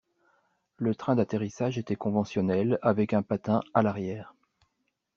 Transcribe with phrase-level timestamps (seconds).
[0.77, 4.33] Le train d'atterrissage était conventionnel avec un patin à l'arrière.